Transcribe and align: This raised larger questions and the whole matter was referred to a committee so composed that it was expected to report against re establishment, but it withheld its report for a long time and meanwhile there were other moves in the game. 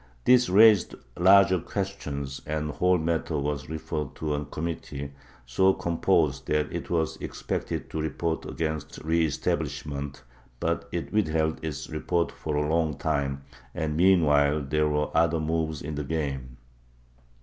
This 0.25 0.49
raised 0.49 0.95
larger 1.15 1.59
questions 1.59 2.41
and 2.47 2.69
the 2.69 2.73
whole 2.73 2.97
matter 2.97 3.37
was 3.37 3.69
referred 3.69 4.15
to 4.15 4.33
a 4.33 4.45
committee 4.45 5.11
so 5.45 5.75
composed 5.75 6.47
that 6.47 6.73
it 6.73 6.89
was 6.89 7.17
expected 7.17 7.87
to 7.91 8.01
report 8.01 8.47
against 8.47 8.97
re 9.03 9.23
establishment, 9.23 10.23
but 10.59 10.89
it 10.91 11.13
withheld 11.13 11.63
its 11.63 11.87
report 11.87 12.31
for 12.31 12.55
a 12.55 12.67
long 12.67 12.97
time 12.97 13.43
and 13.75 13.95
meanwhile 13.95 14.63
there 14.63 14.89
were 14.89 15.15
other 15.15 15.39
moves 15.39 15.83
in 15.83 15.93
the 15.93 16.03
game. 16.03 16.57